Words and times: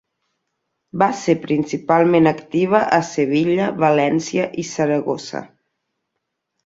Va 1.01 1.09
ser 1.17 1.35
principalment 1.43 2.29
activa 2.31 2.81
a 2.99 3.01
Sevilla, 3.11 3.69
València 3.85 4.49
i 4.65 4.67
Saragossa. 4.71 5.43